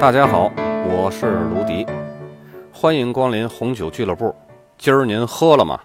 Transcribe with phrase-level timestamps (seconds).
[0.00, 0.50] 大家好，
[0.86, 1.86] 我是卢迪，
[2.72, 4.34] 欢迎光临红酒俱乐部。
[4.78, 5.78] 今儿您喝了吗？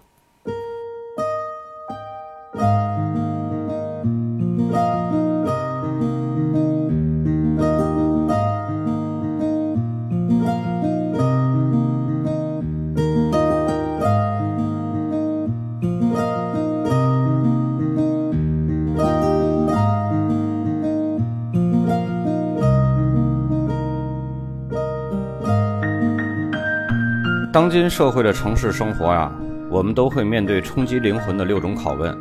[27.56, 29.32] 当今社会的城市生活呀，
[29.72, 32.14] 我们都会面对冲击灵魂的六种拷问。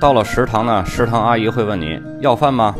[0.00, 2.74] 到了食堂呢，食堂阿姨会问你要饭吗？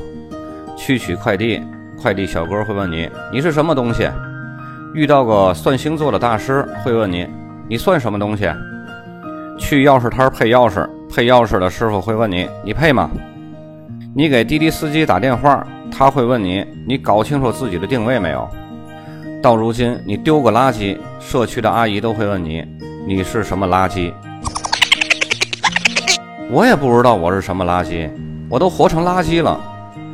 [0.78, 1.62] 去取快递，
[2.00, 4.08] 快递小哥会问你你是什么东西？
[4.94, 7.28] 遇到个算星座的大师会问你
[7.69, 8.50] 你算什么东西？
[9.58, 13.10] 去钥匙摊配钥匙，配钥匙的师傅会问你你配吗？
[14.16, 18.48] 你给滴滴司机打电话，他会问你你搞清楚自己的定位没有？
[19.41, 22.67] 到如今，你丢个垃圾，社区的阿姨都会问你
[23.06, 24.12] ：“你是什么垃圾？”
[26.50, 28.11] 我也不知道我是什么垃圾，
[28.50, 29.61] 我都活成垃圾了，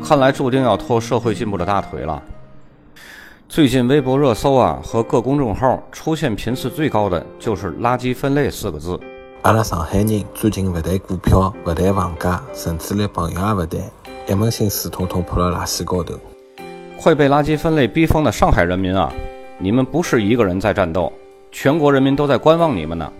[0.04, 2.22] 看来注定要拖社会进步的大腿了。
[3.48, 9.00] 最近微博热搜啊和各公众号出现频次最高的就是“垃圾分类”四个字。
[9.40, 13.80] 阿拉上海人最近不谈股票，不谈房价，甚至连朋友也不谈，
[14.26, 16.14] 一门心思统统扑到垃圾高头。
[17.04, 19.12] 会被垃圾分类逼疯的上海人民啊！
[19.58, 21.12] 你们不是一个人在战斗，
[21.52, 23.12] 全国人民都在观望你们呢。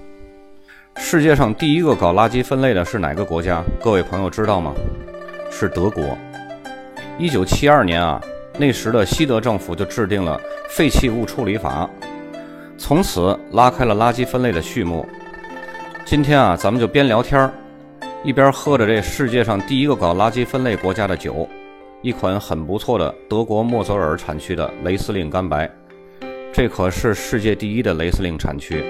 [0.97, 3.63] 世界上第一个搞垃圾分类的是哪个国家？
[3.83, 4.73] 各位朋友知道吗？
[5.51, 6.17] 是德国。
[7.19, 8.19] 一九七二年啊，
[8.59, 10.41] 那时的西德政府就制定了
[10.71, 11.87] 废弃物处理法，
[12.79, 15.07] 从此拉开了垃圾分类的序幕。
[16.07, 17.53] 今天啊，咱们就边聊天儿
[18.23, 21.47] 一边喝着这世界上第一个搞垃圾分类国家的酒。
[22.05, 25.67] 一款很不错的德国莫泽尔产区的雷司令干白，
[26.53, 28.85] 这可是世界第一的雷司令产区。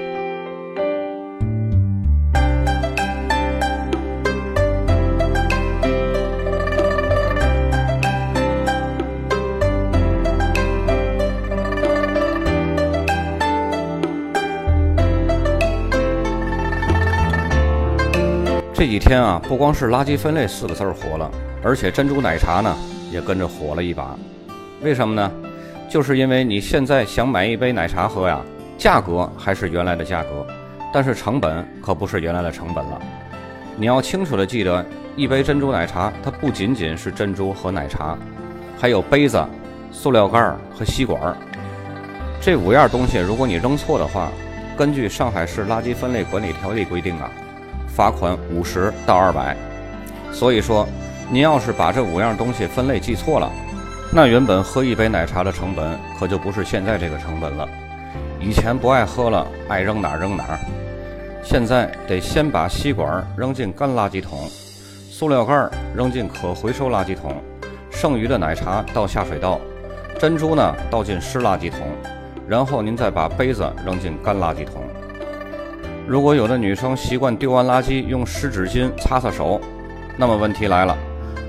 [18.74, 21.30] 这几天啊，不光是“垃圾分类”四个字火了，
[21.62, 22.76] 而且珍珠奶茶呢。
[23.14, 24.18] 也跟着火了一把，
[24.82, 25.30] 为什么呢？
[25.88, 28.40] 就是因为你现在想买一杯奶茶喝呀，
[28.76, 30.44] 价格还是原来的价格，
[30.92, 33.00] 但是成本可不是原来的成本了。
[33.76, 38.18] 你要清楚的记得，一杯珍珠奶茶它不仅仅是珍珠和奶茶，
[38.80, 39.40] 还有杯子、
[39.92, 41.36] 塑料盖儿和吸管儿
[42.40, 44.28] 这五样东西，如果你扔错的话，
[44.76, 47.30] 根据上海市垃圾分类管理条例规定啊，
[47.86, 49.56] 罚款五十到二百。
[50.32, 50.84] 所以说。
[51.30, 53.50] 您要是把这五样东西分类记错了，
[54.12, 57.66] 那原本喝一杯奶茶的成本可就不是现在这个成本了。
[58.40, 60.44] 以前不爱喝了，爱扔哪扔哪。
[61.42, 64.48] 现在得先把吸管扔进干垃圾桶，
[65.10, 67.34] 塑料盖扔进可回收垃圾桶，
[67.90, 69.58] 剩余的奶茶倒下水道，
[70.18, 71.80] 珍珠呢倒进湿垃圾桶，
[72.46, 74.84] 然后您再把杯子扔进干垃圾桶。
[76.06, 79.60] 如果有的女生习惯丢完垃圾用湿纸巾擦擦手，
[80.18, 80.96] 那么问题来了。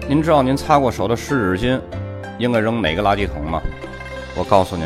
[0.08, 1.82] 您知道您擦过手的湿纸巾
[2.38, 3.60] 应该扔哪个垃圾桶吗？
[4.36, 4.86] 我告诉您，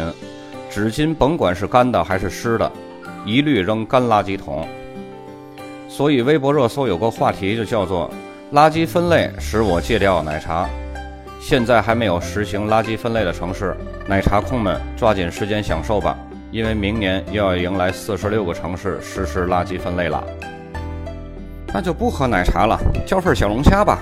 [0.69, 2.72] 纸巾甭管是干的还是湿的，
[3.25, 4.66] 一律扔干垃圾桶。
[5.90, 8.09] 所以微博热搜有个话题就叫做
[8.53, 10.69] “垃圾分类使我戒掉奶茶”。
[11.41, 13.75] 现在还没有实行垃圾分类的城市，
[14.08, 16.18] 奶茶控们抓紧时间享受吧，
[16.50, 20.24] 因为明年又要迎来四十六个城市实施垃圾分类了。
[21.74, 24.00] 那就不喝奶茶了，叫份小龙虾吧。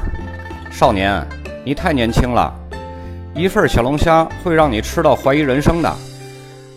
[0.78, 1.26] 少年，
[1.66, 2.54] 你太年轻了，
[3.34, 5.92] 一份小龙虾会让你吃到怀疑人生的。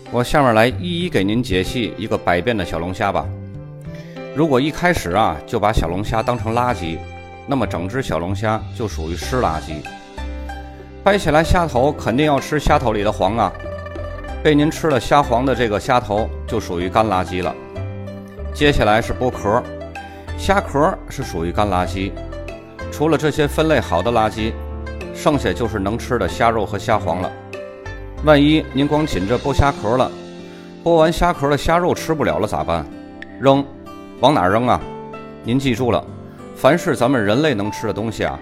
[0.09, 3.23] 我下面来一一给您解析一个百变的小龙虾吧。
[4.35, 6.97] 如果一开始啊就把小龙虾当成垃圾，
[7.45, 9.75] 那么整只小龙虾就属于湿垃圾。
[11.03, 13.53] 掰起来虾头肯定要吃虾头里的黄啊，
[14.41, 17.53] 被您吃了虾黄的这个虾头就属于干垃圾了。
[18.51, 19.61] 接下来是剥壳，
[20.39, 22.11] 虾壳是属于干垃圾。
[23.01, 24.53] 除了这些分类好的垃圾，
[25.11, 27.31] 剩下就是能吃的虾肉和虾黄了。
[28.23, 30.11] 万一您光紧着剥虾壳了，
[30.83, 32.85] 剥完虾壳的虾肉吃不了了咋办？
[33.39, 33.65] 扔，
[34.19, 34.79] 往哪扔啊？
[35.43, 36.05] 您记住了，
[36.55, 38.37] 凡是咱们人类能吃的东西啊，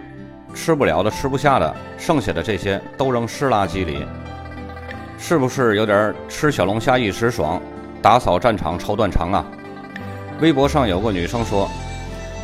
[0.54, 4.06] 吃不了的、吃不下的，剩下的这些都扔湿垃圾里。
[5.18, 7.62] 是不是有点吃小龙虾一时爽，
[8.02, 9.46] 打扫战场愁断肠啊？
[10.42, 11.72] 微博上有个女生说。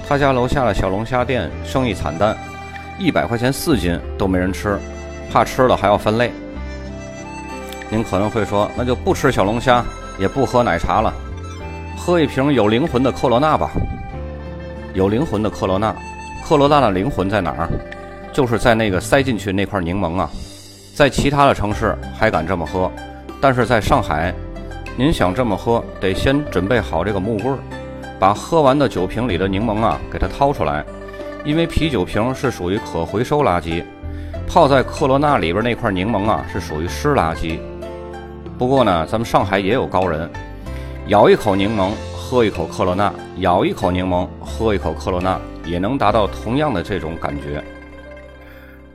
[0.07, 2.37] 他家楼下的小龙虾店生意惨淡，
[2.99, 4.77] 一百块钱四斤都没人吃，
[5.31, 6.31] 怕吃了还要分类。
[7.89, 9.83] 您可能会说，那就不吃小龙虾，
[10.19, 11.11] 也不喝奶茶了，
[11.97, 13.71] 喝一瓶有灵魂的科罗娜吧。
[14.93, 15.95] 有灵魂的科罗娜，
[16.47, 17.69] 科罗娜的灵魂在哪儿？
[18.31, 20.29] 就是在那个塞进去那块柠檬啊。
[20.93, 22.91] 在其他的城市还敢这么喝，
[23.41, 24.33] 但是在上海，
[24.95, 27.59] 您想这么喝，得先准备好这个木棍儿，
[28.19, 30.85] 把喝完的酒瓶里的柠檬啊给它掏出来，
[31.43, 33.83] 因为啤酒瓶是属于可回收垃圾，
[34.47, 37.59] 泡在克罗纳里边那块柠檬啊是属于湿垃圾。
[38.57, 40.29] 不过呢，咱们上海也有高人，
[41.07, 47.61] 咬一口柠檬，喝一口克罗纳；咬一口柠檬，喝一口克罗纳，也能达到同样的这种感觉。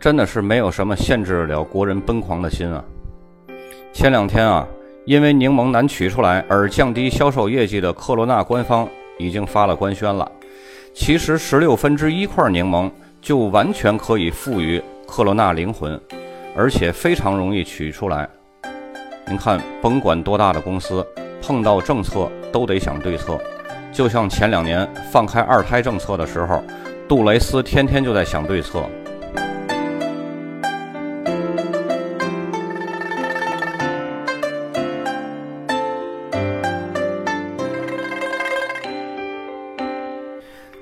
[0.00, 2.82] 真的是没有什么限制了国人奔狂的心啊！
[3.92, 4.66] 前两天啊，
[5.04, 8.88] 因为柠檬难取出来而降低销售业绩的克罗纳官方
[9.20, 10.30] 已经发了官宣了。
[10.94, 12.90] 其实十六分之一块柠檬
[13.20, 16.00] 就完全可以赋予克罗纳灵魂，
[16.56, 18.28] 而且非常容易取出来。
[19.28, 21.06] 您看，甭管多大的公司，
[21.40, 23.38] 碰到政策都得想对策。
[23.92, 26.62] 就像前两年放开二胎政策的时候，
[27.08, 28.84] 杜蕾斯天天就在想对策。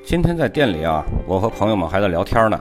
[0.08, 2.58] 今天在店里啊，我和朋友们还在聊天呢。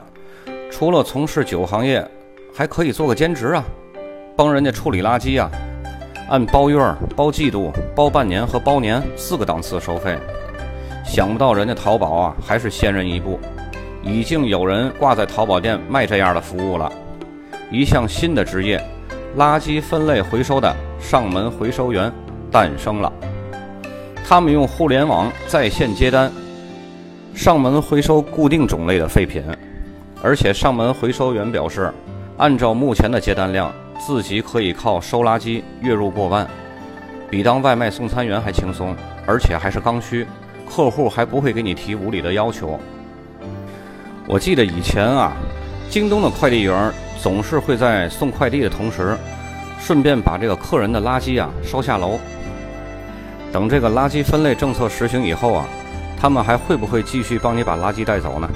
[0.70, 2.06] 除了从事酒行业，
[2.54, 3.64] 还可以做个兼职啊，
[4.36, 5.50] 帮人家处理垃圾啊。
[6.28, 6.78] 按包月、
[7.16, 10.18] 包季度、包半年和包年四个档次收费，
[11.06, 13.40] 想不到人家淘宝啊还是先人一步，
[14.02, 16.92] 已经有人挂在淘宝店卖这样的服务了。
[17.70, 18.78] 一项新的职业——
[19.38, 22.12] 垃圾分类回收的上门回收员
[22.52, 23.10] 诞生了。
[24.22, 26.30] 他们用互联网在线接单，
[27.38, 29.40] 上门回收固定种类的废品，
[30.20, 31.94] 而且上门回收员表示，
[32.36, 33.72] 按照目前的接单量。
[34.04, 36.44] 自己可以靠收垃圾月入过万，
[37.30, 38.94] 比当外卖送餐员还轻松，
[39.24, 40.26] 而且还是刚需，
[40.68, 42.78] 客户还不会给你提无理的要求。
[44.26, 45.32] 我记得以前啊，
[45.88, 46.92] 京东的快递员
[47.22, 49.16] 总是会在送快递的同时，
[49.78, 52.18] 顺便把这个客人的垃圾啊收下楼。
[53.52, 55.68] 等这个垃圾分类政策实行以后啊，
[56.20, 58.48] 他们还会不会继续帮你把垃圾带走呢？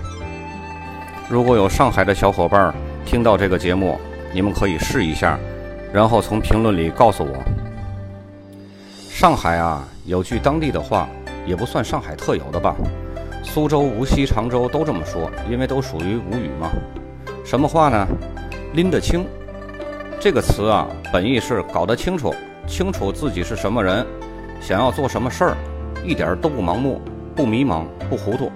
[1.28, 2.74] 如果有上海的小伙伴
[3.06, 3.98] 听到这个节目，
[4.34, 5.38] 你们可以试一下，
[5.92, 7.32] 然后从评论里告诉我。
[9.08, 11.08] 上海啊，有句当地的话，
[11.46, 12.74] 也不算上海特有的吧。
[13.44, 16.68] 苏州、无锡、常州都这么说，因为都属于吴语嘛。
[17.44, 18.06] 什么话呢？
[18.74, 19.24] 拎得清。
[20.18, 22.34] 这个词啊，本意是搞得清楚，
[22.66, 24.04] 清楚自己是什么人，
[24.60, 25.56] 想要做什么事儿，
[26.04, 27.00] 一点都不盲目、
[27.42, 28.52] 不迷茫、不糊涂。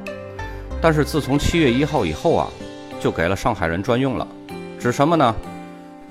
[0.80, 2.46] 但是自从七月一号以后啊，
[3.00, 4.24] 就给了上海人专用了，
[4.78, 5.34] 指什么呢？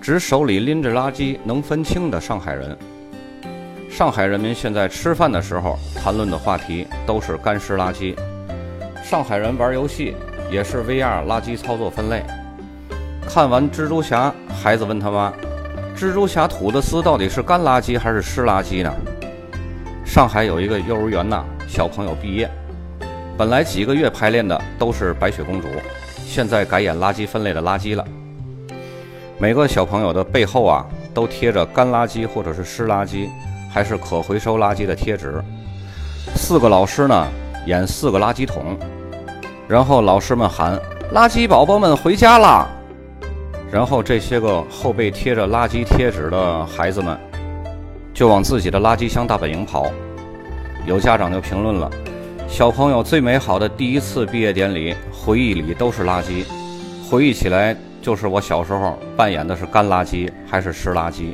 [0.01, 2.77] 指手里拎着垃圾能分清的上海人。
[3.89, 8.13] 上海人民现在吃饭的时候谈论的话题都是干湿垃圾。
[9.01, 10.13] 上海人玩游戏
[10.51, 12.23] 也是 VR 垃圾操作分类。
[13.25, 15.31] 看完蜘蛛侠，孩子问他妈
[15.95, 18.93] ：“蜘蛛侠吐的丝到底是干垃圾还是湿垃圾呢？”
[20.05, 22.49] 上海有一个幼儿园呐，小朋友毕业，
[23.37, 25.67] 本来几个月排练的都是白雪公主，
[26.25, 28.05] 现在改演垃圾分类的垃圾了。
[29.37, 33.27] 每个小朋友的背后啊，都贴着干垃圾或者是湿垃圾，
[33.69, 35.43] 还是可回收垃圾的贴纸。
[36.33, 37.27] 四个老师呢，
[37.65, 38.77] 演四个垃圾桶，
[39.67, 40.79] 然后老师们喊
[41.13, 42.65] ：“垃圾宝宝们回家啦！”
[43.69, 47.19] 然后这些个后背贴着垃圾贴纸的孩子们，
[48.13, 49.87] 就往自己的垃圾箱大本营跑。
[50.85, 51.91] 有家长就评论了
[52.47, 56.45] ：“小朋友最美好的第一次毕业典礼，回忆里都是垃圾，
[57.09, 61.33] 回忆起来。”就是我小时候扮演的是干垃圾还是湿垃圾？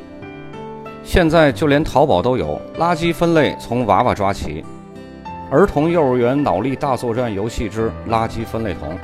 [1.04, 4.64] 现在就连淘宝都有垃圾分类，从娃娃抓起。
[5.50, 8.98] 儿童幼儿园脑力大作战游戏之垃圾分类桶，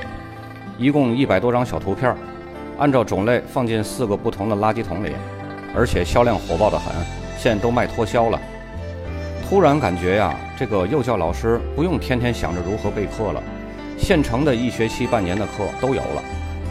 [0.79, 2.15] 一共一百多张小图片，
[2.79, 5.11] 按照种类放进四个不同的垃圾桶里，
[5.75, 6.91] 而且销量火爆的很，
[7.37, 8.41] 现在都卖脱销了。
[9.49, 13.41] 突然感觉呀，这个幼教老师不用天天想着如何备课了，
[13.97, 16.23] 现成的一学期半年的课都有了。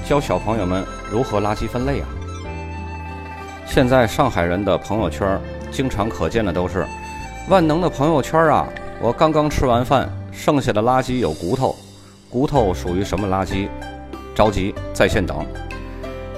[0.07, 2.07] 教小朋友们如何垃圾分类啊！
[3.67, 5.41] 现在上海人的朋友圈
[5.73, 6.87] 经常可见的都是
[7.49, 8.69] 万能的朋友圈啊！
[9.01, 11.75] 我刚刚吃完饭，剩下的垃圾有骨头，
[12.31, 13.69] 骨头属于什么垃圾？
[14.37, 15.45] 着急，在线等。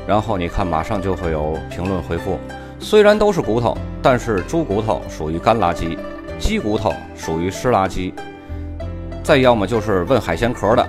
[0.06, 2.38] 然后你看，马上就会有评论回复：
[2.78, 5.99] 虽然都是骨头，但是猪骨头属于干垃圾，
[6.40, 8.12] 鸡骨头属于湿垃圾。
[9.23, 10.88] 再要么就是问海鲜壳的，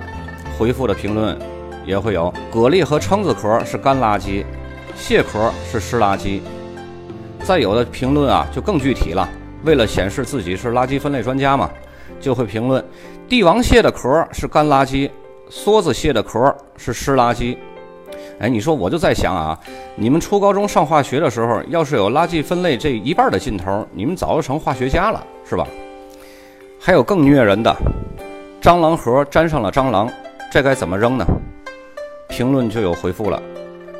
[0.58, 1.38] 回复的评论。
[1.84, 4.44] 也会有蛤蜊和蛏子壳是干垃圾，
[4.94, 6.40] 蟹壳是湿垃圾。
[7.42, 9.28] 再有的评论啊，就更具体了。
[9.64, 11.68] 为了显示自己是垃圾分类专家嘛，
[12.20, 12.84] 就会评论：
[13.28, 15.10] 帝王蟹的壳是干垃圾，
[15.50, 17.56] 梭子蟹的壳是湿垃圾。
[18.42, 19.56] 哎，你说我就在想啊，
[19.94, 25.64] 你们初高中上化学的时候，要是有垃圾分类这一半的劲头，你们早就成化学家了，是吧？
[26.80, 27.72] 还有更虐人的，
[28.60, 30.10] 蟑螂盒粘上了蟑螂，
[30.50, 31.24] 这该怎么扔呢？
[32.28, 33.40] 评论就有回复了：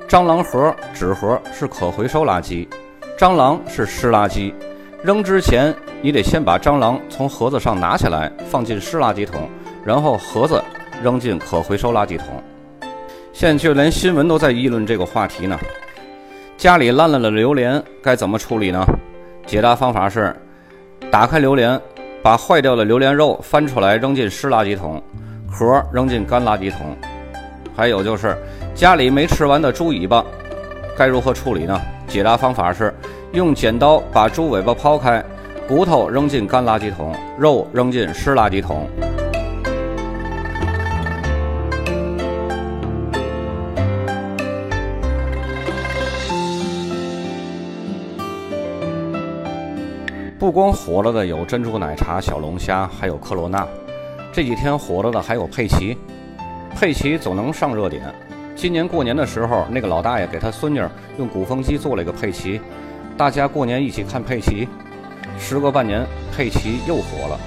[0.09, 2.67] 蟑螂盒、纸盒是可回收垃圾，
[3.17, 4.53] 蟑螂是湿垃圾。
[5.05, 9.49] 扔之前，你得先把蟑螂从盒子上拿下来，放进湿垃圾桶，
[9.85, 10.61] 然后盒子
[11.01, 12.27] 扔进可回收垃圾桶。
[13.33, 15.59] 现在就连新闻都在议论这个话题呢。
[16.57, 18.87] 家里烂了的榴莲该怎么处理呢？
[19.47, 20.35] 解答方法是：
[21.11, 21.81] 打开榴莲，
[22.23, 25.03] 把坏掉的榴莲肉翻出来扔进湿垃圾桶，
[25.51, 26.97] 壳扔进干垃圾桶。
[27.75, 28.37] 还有就是
[28.75, 30.23] 家里没吃完的猪尾巴
[30.95, 31.81] 该如何处理呢？
[32.07, 32.95] 解答方法是：
[33.33, 35.25] 用剪刀把猪尾巴抛开，
[35.67, 38.87] 骨头扔进干垃圾桶，肉扔进湿垃圾桶。
[50.43, 53.65] 不光火了的有珍珠奶茶、小龙虾，还有科罗娜。
[54.33, 55.97] 这几天火了的还有佩奇。
[56.75, 58.13] 佩奇总能上热点。
[58.57, 60.83] 今年过年的时候，那个老大爷给他孙女
[61.17, 62.61] 用鼓风机做了一个佩奇，
[63.17, 64.67] 大家过年一起看佩奇。
[65.39, 66.05] 时隔半年，
[66.37, 67.39] 佩奇又火了，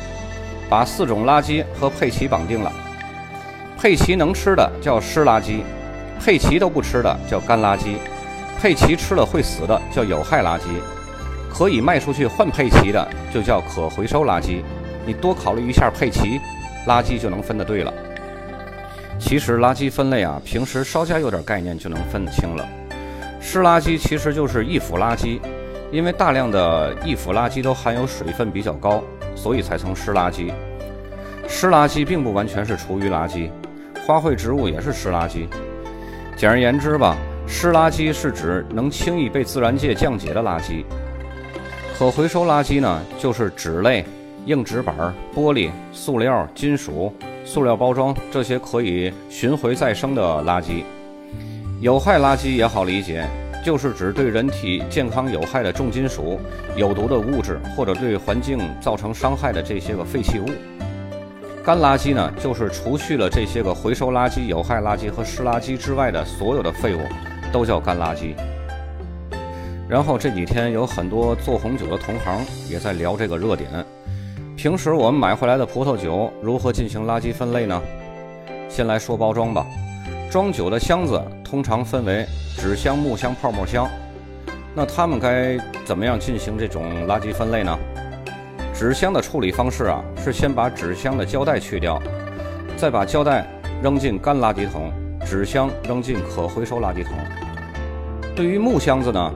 [0.69, 2.71] 把四种垃圾和佩奇绑定了。
[3.77, 5.63] 佩奇能吃的叫湿垃圾，
[6.17, 7.97] 佩奇都不吃的叫干垃圾，
[8.61, 10.63] 佩奇吃了会死的叫有害垃圾。
[11.57, 14.61] 可以卖出去换佩奇的，就叫可回收垃圾。
[15.05, 16.37] 你多考虑一下佩奇，
[16.85, 17.93] 垃圾就能分得对了。
[19.17, 22.67] 其实垃圾分类啊，平时稍加有点概念就能分得清了。
[23.39, 25.39] 湿垃圾其实就是易腐垃圾，
[25.93, 29.01] 因为大量的易腐垃圾都含有水分比较高，
[29.33, 30.51] 所以才称湿垃圾。
[31.47, 33.49] 湿垃圾并不完全是厨余垃圾，
[34.05, 35.47] 花卉植物也是湿垃圾。
[36.35, 37.15] 简而言之吧，
[37.47, 40.83] 湿垃圾是指能轻易被自然界降解的垃圾。
[41.97, 44.03] 可回收垃圾呢，就是纸类、
[44.45, 44.93] 硬纸板、
[45.33, 47.13] 玻璃、塑料、金属、
[47.45, 50.83] 塑料包装这些可以循回再生的垃圾。
[51.79, 53.25] 有害垃圾也好理解，
[53.63, 56.37] 就是指对人体健康有害的重金属、
[56.75, 60.45] 有毒的物质或者对环境造成伤害的这些个废弃物。
[61.63, 66.99] 干垃圾呢，就是除去了这些个回收垃圾、有害垃圾和湿垃圾之外的所有的废物，
[67.53, 68.35] 都叫干垃圾。
[69.87, 73.69] 然后这几天有很多做红酒的同行也在聊这个热点。
[74.57, 77.79] 平时我们买回来的葡萄酒如何进行垃圾分类呢？
[78.67, 79.65] 先来说包装吧。
[80.31, 82.25] 装酒的箱子通常分为
[82.57, 83.87] 纸箱、木箱、泡沫箱。
[84.73, 87.77] 那它们该怎么样进行这种垃圾分类呢？
[88.73, 92.01] 纸箱的处理方式啊，是先把纸箱的胶带去掉，
[92.75, 93.47] 再把胶带
[93.81, 94.91] 扔进干垃圾桶，
[95.25, 97.13] 纸箱扔进可回收垃圾桶。
[98.35, 99.33] 对于木箱子呢？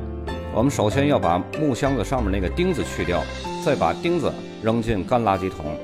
[0.51, 3.21] 我们首先要把木箱子上面那个钉子去掉，
[3.63, 5.77] 再把钉子扔进干垃圾桶，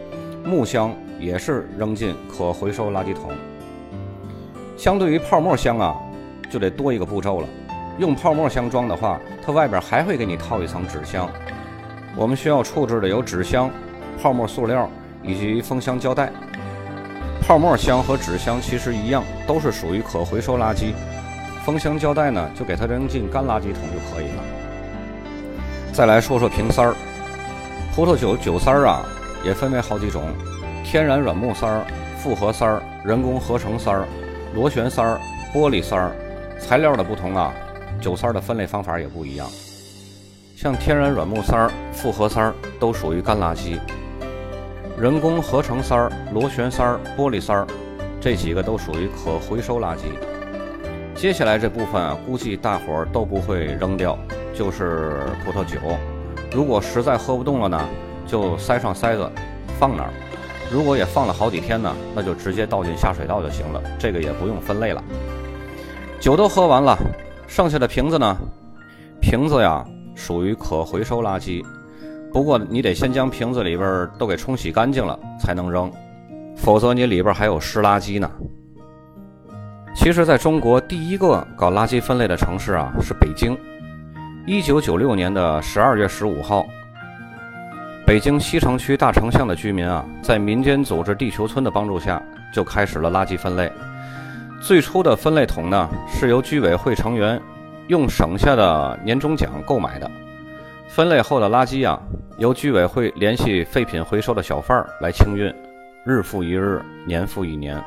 [0.43, 3.31] 木箱也是扔进可回收垃圾桶。
[4.75, 5.95] 相对于泡沫箱啊，
[6.50, 7.48] 就得多一个步骤了。
[8.00, 11.29] 用泡沫箱装的话，它外边还会给你套一层纸箱。
[12.15, 13.69] 我们需要处置的有纸箱、
[14.22, 14.89] 泡沫塑料
[15.24, 16.31] 以及封箱胶带。
[17.48, 20.91] 泡沫箱和纸箱其实一样，都是属于可回收垃圾。
[21.65, 24.43] 封箱胶带呢，就给它扔进干垃圾桶就可以了。
[25.91, 26.93] 再来说说瓶塞儿，
[27.95, 29.03] 葡萄酒酒塞儿啊，
[29.43, 30.22] 也分为好几种：
[30.84, 31.84] 天然软木塞儿、
[32.19, 34.05] 复合塞儿、人工合成塞儿、
[34.53, 35.19] 螺旋塞儿、
[35.55, 36.12] 玻璃塞儿。
[36.60, 37.51] 材料的不同啊，
[38.00, 39.48] 酒塞儿的分类方法也不一样。
[40.55, 43.79] 像天然软木塞儿、复合塞儿都属于干垃圾；
[45.00, 47.65] 人工合成塞儿、螺旋塞儿、玻璃塞儿
[48.22, 50.03] 这几个都属于可回收垃圾。
[51.15, 54.17] 接下来这部分，估计大伙儿都不会扔掉，
[54.53, 55.79] 就是葡萄酒。
[56.53, 57.88] 如果实在喝不动了呢，
[58.27, 59.31] 就塞上塞子，
[59.79, 60.10] 放那儿。
[60.69, 65.01] 如果也放了好几天呢，那就直接倒进下水道就行了，这个也不用分类了。
[66.19, 66.98] 酒都喝完了，
[67.48, 68.38] 剩下的瓶子呢？
[69.22, 71.63] 瓶子呀，属于可回收垃圾，
[72.34, 75.89] 不过你得先将瓶子里边都给冲洗干净了才能扔，
[76.57, 78.29] 否则你里边还有湿垃圾呢。
[79.96, 83.58] 其实，在中国第一个搞垃圾分类的城市啊，是北京。
[84.46, 86.64] 一九九六年的十二月十五号，
[88.06, 92.22] 北京西城区大城巷的居民啊，在民间组织“地球村”的帮助下，
[92.54, 93.72] 就开始了垃圾分类。
[94.62, 97.42] 最初的分类桶呢，是由居委会成员
[97.88, 100.12] 用省下的年终奖购买的。
[100.88, 102.00] 分类后的垃圾啊，
[102.38, 105.52] 由居委会联系废品回收的小贩儿来清运，
[106.06, 107.84] 日复一日，年复一年。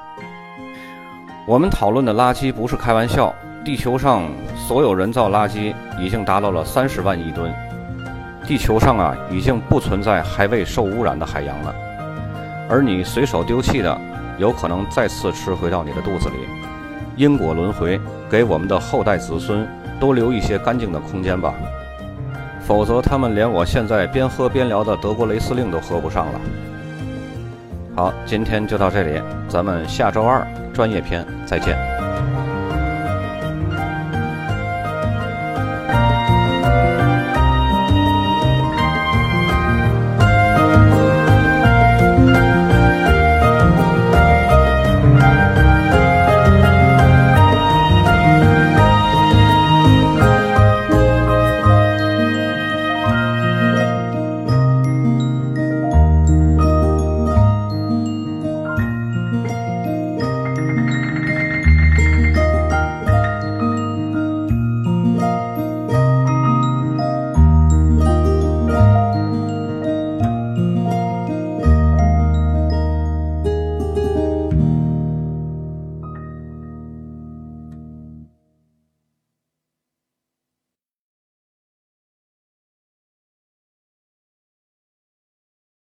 [1.48, 4.24] 我们讨论的垃圾不是开玩笑，地球上
[4.54, 7.50] 所有人造垃圾已经达到了三十万亿吨，
[8.46, 11.74] 地球上啊已经不存在还未受污染的海洋了，
[12.68, 13.98] 而你随手丢弃的，
[14.36, 16.34] 有可能再次吃回到你的肚子里，
[17.16, 19.66] 因果轮回，给我们的后代子孙
[19.98, 21.54] 多留一些干净的空间吧。
[22.60, 26.40] 否则，他们连我现在边喝边聊的德国雷司令都喝不上了。
[27.96, 30.46] 好，今天就到这里，咱们下周二
[30.78, 31.87] 专业篇再见。